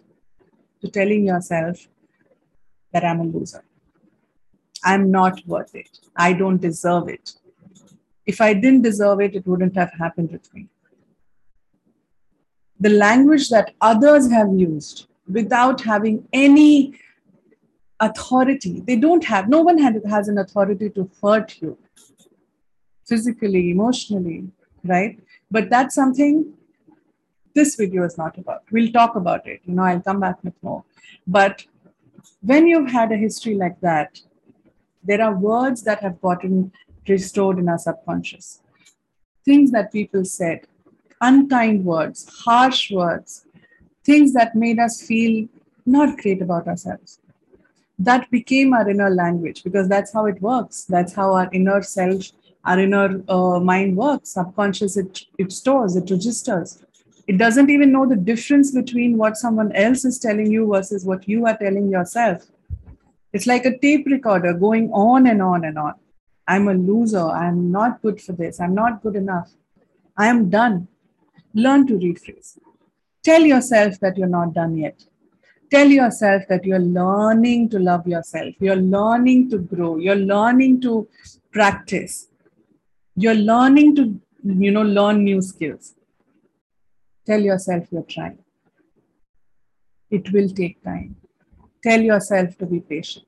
to 0.81 0.89
telling 0.89 1.25
yourself 1.25 1.87
that 2.91 3.03
I'm 3.03 3.19
a 3.19 3.23
loser. 3.23 3.63
I'm 4.83 5.09
not 5.09 5.41
worth 5.47 5.73
it. 5.73 5.99
I 6.15 6.33
don't 6.33 6.61
deserve 6.61 7.09
it. 7.09 7.33
If 8.25 8.41
I 8.41 8.53
didn't 8.53 8.81
deserve 8.81 9.21
it, 9.21 9.35
it 9.35 9.47
wouldn't 9.47 9.75
have 9.75 9.91
happened 9.93 10.31
with 10.31 10.53
me. 10.53 10.67
The 12.79 12.89
language 12.89 13.49
that 13.49 13.73
others 13.81 14.29
have 14.31 14.49
used 14.53 15.07
without 15.27 15.81
having 15.81 16.27
any 16.33 16.99
authority, 17.99 18.81
they 18.85 18.97
don't 18.97 19.23
have, 19.23 19.47
no 19.49 19.61
one 19.61 19.77
has 19.77 20.27
an 20.27 20.37
authority 20.37 20.89
to 20.91 21.09
hurt 21.21 21.61
you 21.61 21.77
physically, 23.05 23.71
emotionally, 23.71 24.47
right? 24.83 25.19
But 25.49 25.69
that's 25.69 25.95
something 25.95 26.53
this 27.53 27.75
video 27.75 28.03
is 28.03 28.17
not 28.17 28.37
about. 28.37 28.63
We'll 28.71 28.91
talk 28.91 29.15
about 29.15 29.47
it. 29.47 29.61
You 29.63 29.75
know, 29.75 29.83
I'll 29.83 30.01
come 30.01 30.19
back 30.19 30.43
with 30.43 30.53
more. 30.61 30.83
But 31.25 31.65
when 32.41 32.67
you've 32.67 32.91
had 32.91 33.11
a 33.11 33.17
history 33.17 33.55
like 33.55 33.79
that, 33.79 34.19
there 35.03 35.21
are 35.21 35.33
words 35.33 35.83
that 35.83 36.01
have 36.01 36.19
gotten 36.19 36.71
restored 37.07 37.59
in 37.59 37.69
our 37.69 37.77
subconscious. 37.77 38.61
Things 39.45 39.71
that 39.71 39.91
people 39.91 40.25
said, 40.25 40.67
unkind 41.21 41.85
words, 41.85 42.41
harsh 42.45 42.91
words, 42.91 43.45
things 44.03 44.33
that 44.33 44.55
made 44.55 44.79
us 44.79 45.01
feel 45.01 45.47
not 45.85 46.17
great 46.17 46.41
about 46.41 46.67
ourselves. 46.67 47.19
That 47.97 48.29
became 48.29 48.73
our 48.73 48.89
inner 48.89 49.09
language 49.09 49.63
because 49.63 49.87
that's 49.87 50.11
how 50.11 50.25
it 50.25 50.41
works. 50.41 50.83
That's 50.83 51.13
how 51.13 51.33
our 51.33 51.49
inner 51.53 51.81
self, 51.81 52.31
our 52.65 52.79
inner 52.79 53.23
uh, 53.29 53.59
mind 53.59 53.95
works. 53.95 54.31
Subconscious, 54.31 54.97
it, 54.97 55.21
it 55.37 55.51
stores, 55.51 55.95
it 55.95 56.09
registers. 56.09 56.83
It 57.27 57.37
doesn't 57.37 57.69
even 57.69 57.91
know 57.91 58.07
the 58.07 58.15
difference 58.15 58.71
between 58.71 59.17
what 59.17 59.37
someone 59.37 59.71
else 59.71 60.05
is 60.05 60.19
telling 60.19 60.51
you 60.51 60.67
versus 60.67 61.05
what 61.05 61.27
you 61.27 61.47
are 61.47 61.57
telling 61.57 61.89
yourself. 61.89 62.43
It's 63.33 63.47
like 63.47 63.65
a 63.65 63.77
tape 63.77 64.05
recorder 64.05 64.53
going 64.53 64.91
on 64.91 65.27
and 65.27 65.41
on 65.41 65.65
and 65.65 65.77
on. 65.77 65.95
I'm 66.47 66.67
a 66.67 66.73
loser. 66.73 67.27
I'm 67.27 67.71
not 67.71 68.01
good 68.01 68.21
for 68.21 68.33
this. 68.33 68.59
I'm 68.59 68.75
not 68.75 69.01
good 69.01 69.15
enough. 69.15 69.51
I 70.15 70.27
am 70.27 70.49
done. 70.49 70.87
Learn 71.55 71.87
to 71.87 71.93
rephrase. 71.93 72.57
Tell 73.23 73.41
yourself 73.41 73.99
that 74.01 74.17
you're 74.17 74.27
not 74.27 74.53
done 74.53 74.77
yet. 74.77 75.03
Tell 75.71 75.87
yourself 75.87 76.43
that 76.49 76.65
you're 76.65 76.79
learning 76.79 77.69
to 77.69 77.79
love 77.79 78.05
yourself. 78.07 78.53
You're 78.59 78.75
learning 78.75 79.49
to 79.49 79.57
grow. 79.57 79.97
You're 79.97 80.15
learning 80.15 80.81
to 80.81 81.07
practice. 81.51 82.27
You're 83.15 83.33
learning 83.33 83.95
to, 83.95 84.19
you 84.43 84.71
know, 84.71 84.83
learn 84.83 85.23
new 85.23 85.41
skills. 85.41 85.95
Tell 87.25 87.41
yourself 87.41 87.87
you're 87.89 88.03
trying. 88.03 88.39
It 90.11 90.31
will 90.31 90.49
take 90.49 90.83
time. 90.83 91.15
Tell 91.81 92.01
yourself 92.01 92.57
to 92.57 92.65
be 92.65 92.79
patient. 92.81 93.25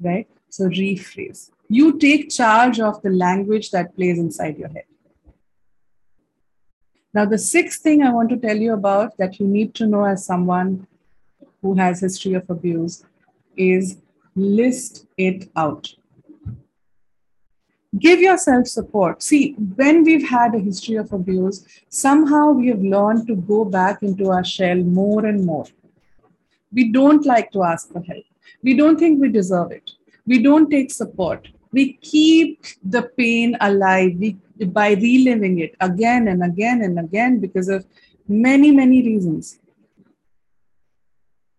Right? 0.00 0.28
So 0.50 0.64
rephrase. 0.64 1.50
You 1.68 1.98
take 1.98 2.28
charge 2.28 2.80
of 2.80 3.00
the 3.02 3.10
language 3.10 3.70
that 3.70 3.96
plays 3.96 4.18
inside 4.18 4.58
your 4.58 4.68
head. 4.68 4.84
Now, 7.14 7.24
the 7.24 7.38
sixth 7.38 7.80
thing 7.80 8.02
I 8.02 8.12
want 8.12 8.28
to 8.30 8.36
tell 8.36 8.56
you 8.56 8.72
about 8.72 9.16
that 9.18 9.38
you 9.38 9.46
need 9.46 9.72
to 9.76 9.86
know 9.86 10.04
as 10.04 10.26
someone 10.26 10.88
who 11.62 11.74
has 11.74 12.00
history 12.00 12.34
of 12.34 12.50
abuse 12.50 13.04
is 13.56 13.98
list 14.34 15.06
it 15.16 15.48
out. 15.54 15.94
Give 17.96 18.18
yourself 18.18 18.66
support. 18.66 19.22
See 19.22 19.52
when 19.76 20.02
we've 20.02 20.28
had 20.28 20.56
a 20.56 20.58
history 20.58 20.96
of 20.96 21.12
abuse 21.12 21.64
somehow 21.88 22.50
we 22.50 22.66
have 22.68 22.82
learned 22.82 23.28
to 23.28 23.36
go 23.36 23.64
back 23.64 24.02
into 24.02 24.30
our 24.30 24.44
shell 24.44 24.78
more 24.78 25.24
and 25.24 25.46
more. 25.46 25.66
We 26.72 26.90
don't 26.90 27.24
like 27.24 27.52
to 27.52 27.62
ask 27.62 27.92
for 27.92 28.02
help. 28.02 28.24
We 28.64 28.74
don't 28.74 28.98
think 28.98 29.20
we 29.20 29.28
deserve 29.28 29.70
it. 29.70 29.92
We 30.26 30.42
don't 30.42 30.68
take 30.68 30.90
support 30.90 31.46
we 31.76 31.84
keep 32.12 32.66
the 32.94 33.02
pain 33.20 33.56
alive 33.60 34.12
we, 34.22 34.30
by 34.78 34.88
reliving 35.06 35.58
it 35.66 35.74
again 35.80 36.28
and 36.28 36.42
again 36.50 36.82
and 36.82 36.98
again 37.06 37.38
because 37.44 37.68
of 37.68 37.84
many 38.48 38.70
many 38.80 39.02
reasons 39.10 39.58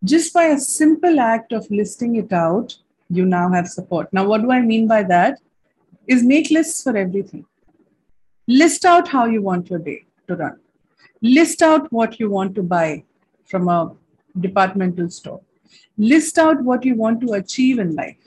just 0.04 0.34
by 0.34 0.46
a 0.46 0.60
simple 0.60 1.20
act 1.20 1.52
of 1.52 1.70
listing 1.80 2.16
it 2.24 2.32
out 2.46 2.78
you 3.10 3.26
now 3.26 3.48
have 3.58 3.68
support 3.78 4.12
now 4.18 4.26
what 4.30 4.42
do 4.46 4.52
i 4.60 4.62
mean 4.72 4.88
by 4.96 5.02
that 5.16 5.42
is 6.08 6.24
make 6.24 6.52
lists 6.52 6.84
for 6.84 6.96
everything. 6.96 7.46
List 8.48 8.86
out 8.86 9.08
how 9.08 9.26
you 9.26 9.42
want 9.42 9.70
your 9.70 9.80
day 9.80 10.06
to 10.28 10.36
run. 10.36 10.60
List 11.22 11.62
out 11.62 11.92
what 11.92 12.20
you 12.20 12.30
want 12.30 12.54
to 12.56 12.64
buy 12.64 13.04
from 13.46 13.68
a 13.68 13.96
departmental 14.40 15.10
store. 15.10 15.42
List 15.98 16.38
out 16.38 16.62
what 16.62 16.86
you 16.86 16.96
want 16.96 17.22
to 17.22 17.34
achieve 17.34 17.80
in 17.80 17.96
life. 17.96 18.18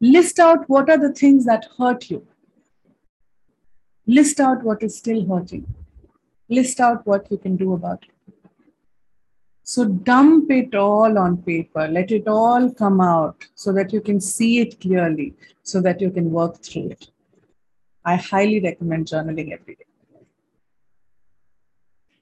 List 0.00 0.38
out 0.38 0.68
what 0.68 0.90
are 0.90 0.98
the 0.98 1.12
things 1.12 1.44
that 1.44 1.68
hurt 1.78 2.10
you. 2.10 2.26
List 4.06 4.40
out 4.40 4.62
what 4.62 4.82
is 4.82 4.96
still 4.98 5.26
hurting. 5.26 5.66
List 6.48 6.80
out 6.80 7.06
what 7.06 7.30
you 7.30 7.38
can 7.38 7.56
do 7.56 7.72
about 7.72 8.02
it. 8.02 8.10
So 9.62 9.86
dump 9.86 10.50
it 10.50 10.74
all 10.74 11.16
on 11.16 11.38
paper, 11.38 11.88
let 11.88 12.10
it 12.10 12.28
all 12.28 12.70
come 12.70 13.00
out 13.00 13.46
so 13.54 13.72
that 13.72 13.94
you 13.94 14.02
can 14.02 14.20
see 14.20 14.60
it 14.60 14.78
clearly, 14.78 15.34
so 15.62 15.80
that 15.80 16.02
you 16.02 16.10
can 16.10 16.30
work 16.30 16.62
through 16.62 16.90
it. 16.90 17.08
I 18.04 18.16
highly 18.16 18.60
recommend 18.60 19.06
journaling 19.06 19.52
every 19.52 19.76
day. 19.76 19.86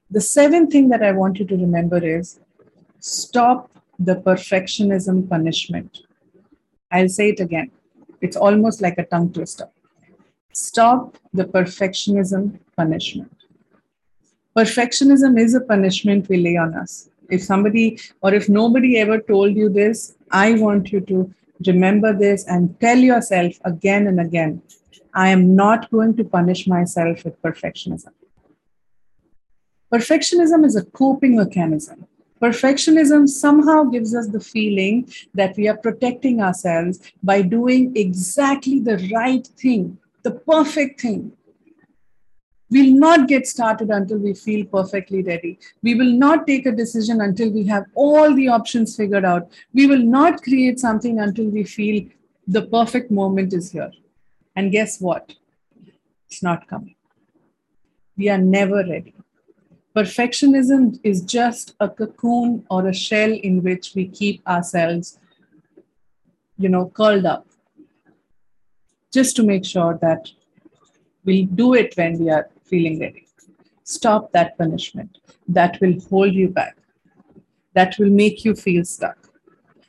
The 0.08 0.20
seventh 0.20 0.70
thing 0.70 0.88
that 0.90 1.02
I 1.02 1.10
want 1.10 1.40
you 1.40 1.46
to 1.46 1.56
remember 1.56 1.98
is 1.98 2.38
stop 3.00 3.72
the 3.98 4.16
perfectionism 4.16 5.28
punishment. 5.28 6.02
I'll 6.92 7.08
say 7.08 7.30
it 7.30 7.40
again. 7.40 7.70
It's 8.20 8.36
almost 8.36 8.80
like 8.80 8.98
a 8.98 9.04
tongue 9.04 9.32
twister. 9.32 9.68
Stop 10.52 11.16
the 11.32 11.44
perfectionism 11.44 12.58
punishment. 12.76 13.34
Perfectionism 14.56 15.40
is 15.40 15.54
a 15.54 15.62
punishment 15.62 16.28
we 16.28 16.36
lay 16.36 16.56
on 16.56 16.74
us. 16.74 17.08
If 17.30 17.42
somebody 17.42 17.98
or 18.20 18.34
if 18.34 18.48
nobody 18.48 18.98
ever 18.98 19.18
told 19.18 19.56
you 19.56 19.70
this, 19.70 20.14
I 20.30 20.54
want 20.54 20.92
you 20.92 21.00
to 21.00 21.32
remember 21.66 22.12
this 22.12 22.44
and 22.46 22.78
tell 22.80 22.98
yourself 22.98 23.54
again 23.64 24.06
and 24.06 24.20
again 24.20 24.62
I 25.14 25.28
am 25.28 25.54
not 25.54 25.90
going 25.90 26.16
to 26.16 26.24
punish 26.24 26.66
myself 26.66 27.24
with 27.24 27.40
perfectionism. 27.42 28.12
Perfectionism 29.92 30.64
is 30.64 30.76
a 30.76 30.84
coping 30.84 31.36
mechanism. 31.36 32.06
Perfectionism 32.42 33.28
somehow 33.28 33.84
gives 33.84 34.14
us 34.16 34.26
the 34.26 34.40
feeling 34.40 35.08
that 35.32 35.56
we 35.56 35.68
are 35.68 35.76
protecting 35.76 36.40
ourselves 36.40 36.98
by 37.22 37.40
doing 37.40 37.96
exactly 37.96 38.80
the 38.80 38.96
right 39.14 39.46
thing, 39.46 39.96
the 40.24 40.32
perfect 40.32 41.00
thing. 41.00 41.32
We'll 42.68 42.94
not 42.94 43.28
get 43.28 43.46
started 43.46 43.90
until 43.90 44.18
we 44.18 44.34
feel 44.34 44.64
perfectly 44.64 45.22
ready. 45.22 45.58
We 45.82 45.94
will 45.94 46.10
not 46.10 46.46
take 46.46 46.66
a 46.66 46.72
decision 46.72 47.20
until 47.20 47.50
we 47.50 47.64
have 47.66 47.84
all 47.94 48.34
the 48.34 48.48
options 48.48 48.96
figured 48.96 49.24
out. 49.24 49.48
We 49.74 49.86
will 49.86 50.02
not 50.02 50.42
create 50.42 50.80
something 50.80 51.20
until 51.20 51.44
we 51.44 51.64
feel 51.64 52.06
the 52.48 52.62
perfect 52.62 53.10
moment 53.10 53.52
is 53.52 53.70
here. 53.70 53.92
And 54.56 54.72
guess 54.72 55.00
what? 55.00 55.34
It's 56.28 56.42
not 56.42 56.66
coming. 56.66 56.96
We 58.16 58.30
are 58.30 58.38
never 58.38 58.76
ready. 58.76 59.14
Perfectionism 59.94 60.98
is 61.02 61.20
just 61.20 61.74
a 61.78 61.88
cocoon 61.88 62.64
or 62.70 62.86
a 62.86 62.94
shell 62.94 63.30
in 63.30 63.62
which 63.62 63.92
we 63.94 64.08
keep 64.08 64.46
ourselves, 64.48 65.18
you 66.56 66.70
know, 66.70 66.86
curled 66.94 67.26
up, 67.26 67.46
just 69.12 69.36
to 69.36 69.42
make 69.42 69.66
sure 69.66 69.98
that 70.00 70.30
we'll 71.24 71.44
do 71.44 71.74
it 71.74 71.94
when 71.96 72.18
we 72.18 72.30
are 72.30 72.48
feeling 72.64 72.98
ready. 73.00 73.26
Stop 73.84 74.32
that 74.32 74.56
punishment. 74.56 75.18
That 75.46 75.78
will 75.80 76.00
hold 76.08 76.32
you 76.32 76.48
back. 76.48 76.76
That 77.74 77.98
will 77.98 78.10
make 78.10 78.46
you 78.46 78.54
feel 78.54 78.84
stuck. 78.86 79.18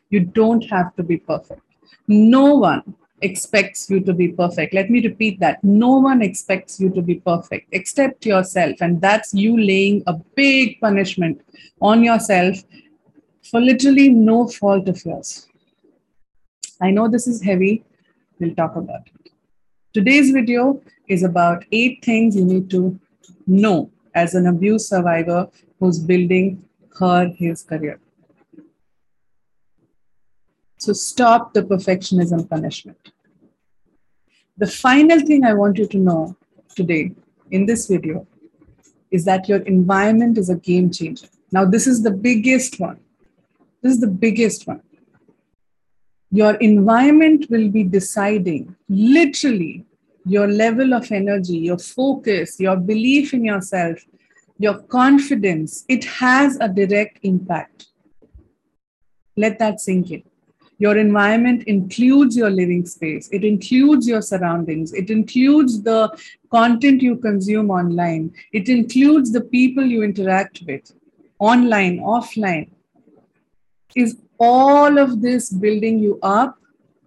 You 0.10 0.20
don't 0.20 0.64
have 0.70 0.94
to 0.98 1.04
be 1.04 1.18
perfect. 1.18 1.62
No 2.08 2.56
one 2.56 2.96
expects 3.22 3.90
you 3.90 4.00
to 4.02 4.14
be 4.14 4.30
perfect. 4.30 4.74
Let 4.74 4.90
me 4.90 5.02
repeat 5.02 5.40
that. 5.40 5.64
No 5.64 5.98
one 5.98 6.22
expects 6.22 6.80
you 6.80 6.90
to 6.92 7.02
be 7.02 7.16
perfect 7.16 7.70
except 7.72 8.26
yourself. 8.26 8.82
And 8.82 9.02
that's 9.02 9.34
you 9.34 9.58
laying 9.60 10.04
a 10.08 10.14
big 10.14 10.80
punishment 10.82 11.42
on 11.82 12.04
yourself 12.04 12.58
for 13.50 13.62
literally 13.62 14.10
no 14.10 14.48
fault 14.48 14.90
of 14.90 15.04
yours. 15.06 15.48
I 16.82 16.92
know 16.92 17.08
this 17.08 17.28
is 17.28 17.42
heavy. 17.42 17.84
We'll 18.40 18.56
talk 18.56 18.76
about 18.76 19.08
it. 19.08 19.32
Today's 19.94 20.32
video 20.32 20.82
is 21.08 21.24
about 21.24 21.66
eight 21.72 22.04
things 22.04 22.36
you 22.36 22.44
need 22.44 22.70
to 22.72 23.00
know 23.46 23.92
as 24.16 24.36
an 24.36 24.48
abuse 24.48 24.90
survivor 24.90 25.48
who's 25.80 26.00
building 26.00 26.64
her, 27.00 27.28
his 27.28 27.64
career. 27.64 28.00
So 30.84 30.92
stop 30.92 31.54
the 31.54 31.62
perfectionism 31.64 32.50
punishment. 32.50 33.14
The 34.58 34.68
final 34.68 35.22
thing 35.22 35.46
I 35.46 35.54
want 35.54 35.78
you 35.78 35.88
to 35.88 35.98
know 35.98 36.36
today 36.76 37.14
in 37.52 37.66
this 37.66 37.88
video 37.88 38.28
is 39.10 39.24
that 39.24 39.48
your 39.48 39.60
environment 39.60 40.38
is 40.38 40.50
a 40.50 40.58
game 40.58 40.92
changer. 40.92 41.28
Now, 41.54 41.64
this 41.64 41.88
is 41.88 42.04
the 42.04 42.12
biggest 42.12 42.82
one. 42.82 43.00
This 43.82 43.94
is 43.94 44.02
the 44.02 44.10
biggest 44.26 44.68
one. 44.68 44.82
Your 46.32 46.56
environment 46.56 47.46
will 47.50 47.70
be 47.70 47.86
deciding 47.86 48.76
literally 48.90 49.86
your 50.26 50.48
level 50.48 50.94
of 50.94 51.10
energy, 51.14 51.60
your 51.60 51.80
focus, 51.80 52.60
your 52.60 52.76
belief 52.76 53.34
in 53.34 53.46
yourself, 53.46 54.04
your 54.60 54.80
confidence. 54.82 55.86
It 55.88 56.04
has 56.04 56.58
a 56.60 56.68
direct 56.68 57.20
impact. 57.24 57.86
Let 59.38 59.60
that 59.60 59.80
sink 59.80 60.12
in. 60.12 60.24
Your 60.84 60.98
environment 60.98 61.64
includes 61.64 62.36
your 62.36 62.50
living 62.50 62.86
space, 62.86 63.30
it 63.32 63.46
includes 63.46 64.06
your 64.06 64.22
surroundings, 64.22 64.92
it 64.94 65.10
includes 65.10 65.82
the 65.82 66.00
content 66.52 67.02
you 67.02 67.16
consume 67.16 67.70
online, 67.70 68.34
it 68.52 68.68
includes 68.68 69.32
the 69.32 69.40
people 69.40 69.86
you 69.86 70.04
interact 70.04 70.62
with, 70.68 70.92
online, 71.40 72.00
offline. 72.00 72.70
Is 73.96 74.18
all 74.38 74.98
of 74.98 75.22
this 75.22 75.52
building 75.52 76.00
you 76.00 76.20
up 76.22 76.58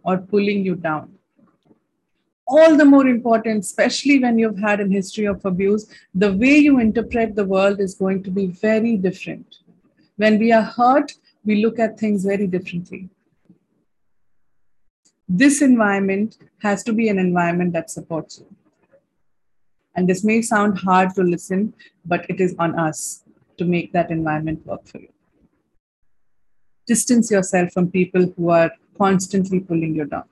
or 0.05 0.17
pulling 0.19 0.65
you 0.65 0.77
down? 0.77 1.12
all 2.49 2.77
the 2.77 2.85
more 2.85 3.09
important, 3.09 3.65
especially 3.65 4.21
when 4.21 4.39
you've 4.39 4.59
had 4.59 4.81
a 4.81 4.87
history 4.87 5.25
of 5.27 5.45
abuse, 5.45 5.85
the 6.15 6.33
way 6.33 6.57
you 6.67 6.79
interpret 6.79 7.35
the 7.35 7.45
world 7.45 7.81
is 7.81 7.97
going 7.97 8.23
to 8.23 8.31
be 8.31 8.47
very 8.47 8.97
different. 8.97 9.57
When 10.15 10.39
we 10.39 10.53
are 10.53 10.62
hurt, 10.62 11.12
we 11.45 11.57
look 11.57 11.81
at 11.81 11.99
things 11.99 12.25
very 12.25 12.47
differently 12.47 13.11
this 15.29 15.61
environment 15.61 16.39
has 16.62 16.83
to 16.85 16.93
be 16.93 17.09
an 17.09 17.19
environment 17.19 17.73
that 17.73 17.91
supports 17.91 18.39
you. 18.39 18.47
And 19.95 20.09
this 20.09 20.23
may 20.23 20.43
sound 20.43 20.79
hard 20.79 21.15
to 21.15 21.23
listen, 21.23 21.75
but 22.05 22.29
it 22.29 22.41
is 22.41 22.55
on 22.59 22.79
us 22.79 23.25
to 23.59 23.65
make 23.65 23.93
that 23.93 24.11
environment 24.11 24.65
work 24.67 24.87
for 24.87 24.99
you. 24.99 25.09
Distance 26.87 27.31
yourself 27.31 27.73
from 27.73 27.91
people 27.91 28.33
who 28.37 28.51
are 28.51 28.71
constantly 28.97 29.61
pulling 29.61 29.95
you 29.97 30.05
down. 30.05 30.25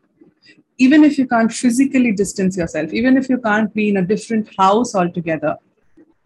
Even 0.79 1.03
if 1.03 1.19
you 1.19 1.27
can't 1.27 1.53
physically 1.53 2.13
distance 2.13 2.57
yourself, 2.57 2.93
even 2.93 3.17
if 3.17 3.29
you 3.29 3.39
can't 3.39 3.73
be 3.75 3.89
in 3.89 3.97
a 3.97 4.03
different 4.03 4.49
house 4.57 4.95
altogether, 4.95 5.57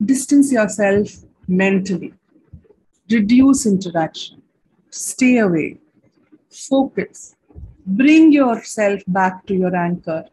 distance 0.04 0.52
yourself 0.52 1.09
mentally. 1.46 2.12
Reduce 3.11 3.66
interaction. 3.66 4.42
Stay 4.90 5.38
away. 5.38 5.78
Focus 6.50 7.37
bring 7.88 8.33
yourself 8.33 9.03
back 9.07 9.46
to 9.46 9.55
your 9.55 9.74
anchor, 9.74 10.24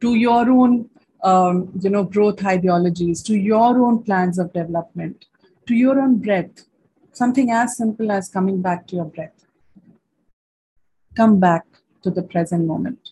to 0.00 0.14
your 0.14 0.50
own 0.50 0.88
um, 1.22 1.70
you 1.80 1.90
know, 1.90 2.04
growth 2.04 2.44
ideologies, 2.44 3.22
to 3.22 3.36
your 3.36 3.80
own 3.84 4.02
plans 4.02 4.38
of 4.38 4.52
development, 4.52 5.26
to 5.66 5.74
your 5.74 6.00
own 6.00 6.18
breath. 6.18 6.66
Something 7.12 7.50
as 7.50 7.76
simple 7.76 8.10
as 8.10 8.28
coming 8.28 8.60
back 8.62 8.86
to 8.88 8.96
your 8.96 9.04
breath. 9.04 9.46
Come 11.14 11.38
back 11.38 11.64
to 12.02 12.10
the 12.10 12.22
present 12.22 12.66
moment. 12.66 13.10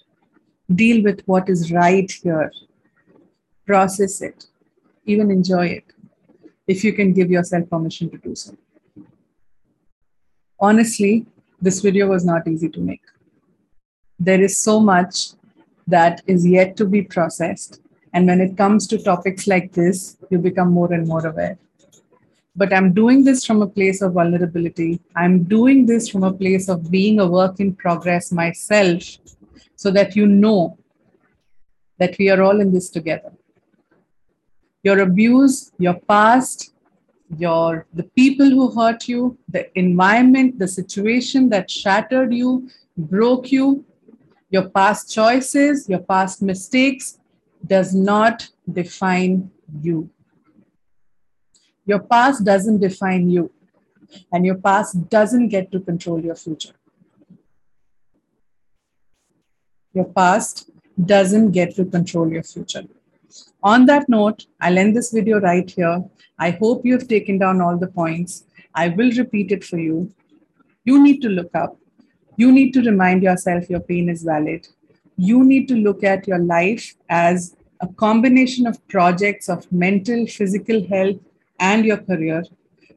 Deal 0.75 1.05
with 1.05 1.21
what 1.27 1.49
is 1.49 1.71
right 1.71 2.11
here. 2.11 2.51
Process 3.67 4.23
it. 4.23 4.47
Even 5.05 5.31
enjoy 5.31 5.67
it. 5.67 5.85
If 6.67 6.83
you 6.83 6.93
can 6.93 7.13
give 7.13 7.31
yourself 7.31 7.69
permission 7.69 8.11
to 8.11 8.19
do 8.19 8.35
so. 8.35 8.57
Honestly, 10.59 11.27
this 11.61 11.81
video 11.81 12.09
was 12.09 12.25
not 12.25 12.49
easy 12.49 12.69
to 12.69 12.81
make 12.81 13.03
there 14.21 14.41
is 14.41 14.59
so 14.59 14.79
much 14.79 15.31
that 15.87 16.23
is 16.27 16.47
yet 16.47 16.77
to 16.77 16.85
be 16.85 17.03
processed. 17.03 17.81
And 18.13 18.27
when 18.27 18.41
it 18.41 18.57
comes 18.57 18.87
to 18.89 18.99
topics 19.03 19.47
like 19.47 19.73
this, 19.73 20.19
you 20.31 20.39
become 20.39 20.71
more 20.71 20.93
and 20.93 21.09
more 21.09 21.27
aware. 21.27 21.59
But 22.55 22.73
I'm 22.73 22.93
doing 22.93 23.25
this 23.25 23.47
from 23.47 23.63
a 23.63 23.67
place 23.67 24.03
of 24.03 24.13
vulnerability. 24.13 25.01
I'm 25.17 25.45
doing 25.45 25.87
this 25.87 26.09
from 26.09 26.25
a 26.25 26.33
place 26.33 26.69
of 26.69 26.91
being 26.91 27.21
a 27.21 27.27
work 27.27 27.61
in 27.61 27.75
progress 27.75 28.31
myself 28.31 29.03
so 29.77 29.91
that 29.93 30.15
you 30.15 30.27
know 30.27 30.77
that 31.99 32.17
we 32.19 32.29
are 32.29 32.43
all 32.43 32.61
in 32.61 32.73
this 32.73 32.91
together. 32.91 33.33
Your 34.83 35.01
abuse, 35.01 35.73
your 35.79 35.95
past, 35.95 36.75
your 37.39 37.87
the 37.95 38.03
people 38.03 38.51
who 38.51 38.71
hurt 38.73 39.09
you, 39.09 39.39
the 39.49 39.79
environment, 39.79 40.59
the 40.59 40.69
situation 40.69 41.49
that 41.51 41.71
shattered 41.71 42.35
you, 42.35 42.69
broke 42.97 43.53
you, 43.53 43.85
your 44.51 44.69
past 44.69 45.11
choices, 45.13 45.89
your 45.89 46.01
past 46.01 46.43
mistakes 46.43 47.19
does 47.65 47.95
not 47.95 48.49
define 48.71 49.51
you. 49.81 50.11
Your 51.87 52.01
past 52.01 52.45
doesn't 52.45 52.81
define 52.81 53.31
you, 53.31 53.51
and 54.33 54.45
your 54.45 54.57
past 54.57 55.09
doesn't 55.09 55.49
get 55.49 55.71
to 55.73 55.81
control 55.81 56.21
your 56.21 56.35
future. 56.35 56.75
Your 59.93 60.05
past 60.05 60.71
doesn't 61.05 61.53
get 61.53 61.75
to 61.77 61.85
control 61.85 62.31
your 62.31 62.43
future. 62.43 62.85
On 63.63 63.87
that 63.87 64.09
note, 64.09 64.47
I'll 64.61 64.79
end 64.79 64.97
this 64.97 65.13
video 65.13 65.41
right 65.41 65.69
here. 65.69 66.05
I 66.39 66.51
hope 66.51 66.85
you've 66.85 67.09
taken 67.09 67.39
down 67.39 67.61
all 67.61 67.77
the 67.77 67.87
points. 67.87 68.45
I 68.75 68.89
will 68.89 69.11
repeat 69.13 69.53
it 69.53 69.65
for 69.65 69.79
you. 69.79 70.13
You 70.85 71.03
need 71.03 71.21
to 71.23 71.29
look 71.29 71.55
up 71.55 71.77
you 72.41 72.51
need 72.51 72.73
to 72.75 72.83
remind 72.83 73.23
yourself 73.23 73.69
your 73.69 73.81
pain 73.81 74.09
is 74.09 74.23
valid. 74.23 74.67
You 75.17 75.45
need 75.45 75.69
to 75.69 75.77
look 75.77 76.03
at 76.03 76.27
your 76.27 76.39
life 76.39 76.95
as 77.09 77.55
a 77.81 77.89
combination 78.05 78.67
of 78.67 78.87
projects 78.89 79.49
of 79.49 79.71
mental, 79.71 80.27
physical 80.27 80.87
health, 80.87 81.19
and 81.59 81.85
your 81.85 81.99
career. 81.99 82.45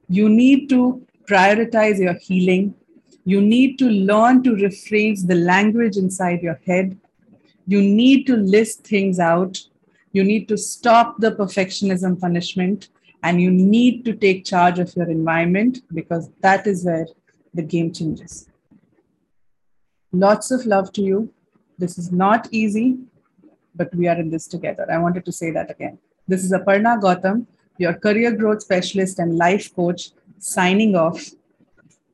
You 0.07 0.29
need 0.29 0.69
to 0.69 1.05
prioritize 1.29 1.99
your 1.99 2.13
healing. 2.13 2.73
You 3.25 3.41
need 3.41 3.77
to 3.79 3.89
learn 3.89 4.43
to 4.43 4.51
rephrase 4.51 5.27
the 5.27 5.35
language 5.35 5.97
inside 5.97 6.41
your 6.41 6.59
head. 6.65 6.97
You 7.67 7.81
need 7.81 8.25
to 8.27 8.37
list 8.37 8.87
things 8.87 9.19
out. 9.19 9.59
You 10.13 10.23
need 10.23 10.47
to 10.49 10.57
stop 10.57 11.19
the 11.19 11.31
perfectionism 11.31 12.19
punishment 12.19 12.89
and 13.23 13.41
you 13.41 13.51
need 13.51 14.05
to 14.05 14.13
take 14.13 14.45
charge 14.45 14.79
of 14.79 14.95
your 14.95 15.09
environment 15.09 15.81
because 15.93 16.29
that 16.41 16.65
is 16.65 16.85
where 16.85 17.07
the 17.53 17.63
game 17.63 17.91
changes. 17.91 18.47
Lots 20.15 20.51
of 20.51 20.67
love 20.67 20.91
to 20.93 21.01
you. 21.01 21.33
This 21.79 21.97
is 21.97 22.11
not 22.11 22.47
easy, 22.51 22.99
but 23.75 23.93
we 23.95 24.07
are 24.07 24.15
in 24.15 24.29
this 24.29 24.45
together. 24.47 24.85
I 24.91 24.99
wanted 24.99 25.25
to 25.25 25.31
say 25.31 25.49
that 25.49 25.71
again. 25.71 25.97
This 26.27 26.43
is 26.43 26.51
Aparna 26.51 27.01
Gautam, 27.01 27.47
your 27.79 27.95
career 27.95 28.31
growth 28.31 28.61
specialist 28.61 29.17
and 29.17 29.37
life 29.37 29.75
coach, 29.75 30.11
signing 30.37 30.95
off. 30.95 31.31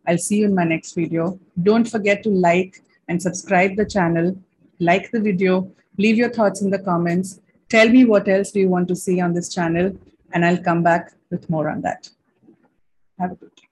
I'll 0.07 0.17
see 0.17 0.37
you 0.37 0.45
in 0.45 0.55
my 0.55 0.63
next 0.63 0.93
video. 0.93 1.37
Don't 1.61 1.83
forget 1.89 2.23
to 2.23 2.29
like 2.29 2.81
and 3.09 3.21
subscribe 3.21 3.75
the 3.75 3.85
channel, 3.85 4.37
like 4.79 5.11
the 5.11 5.19
video, 5.19 5.69
leave 5.97 6.15
your 6.15 6.29
thoughts 6.29 6.61
in 6.61 6.69
the 6.69 6.79
comments. 6.79 7.41
Tell 7.67 7.89
me 7.89 8.05
what 8.05 8.29
else 8.29 8.51
do 8.51 8.61
you 8.61 8.69
want 8.69 8.87
to 8.87 8.95
see 8.95 9.19
on 9.19 9.33
this 9.33 9.53
channel, 9.53 9.93
and 10.31 10.45
I'll 10.45 10.63
come 10.63 10.83
back 10.83 11.11
with 11.29 11.49
more 11.49 11.69
on 11.69 11.81
that. 11.81 12.09
Have 13.19 13.33
a 13.33 13.35
good 13.35 13.53
day. 13.55 13.68